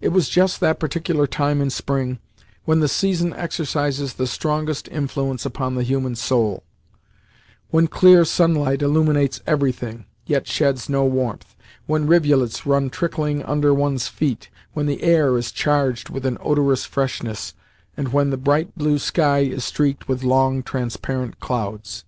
[0.00, 2.18] It was just that particular time in spring
[2.64, 6.62] when the season exercises the strongest influence upon the human soul
[7.68, 11.54] when clear sunlight illuminates everything, yet sheds no warmth,
[11.84, 16.86] when rivulets run trickling under one's feet, when the air is charged with an odorous
[16.86, 17.52] freshness,
[17.98, 22.06] and when the bright blue sky is streaked with long, transparent clouds.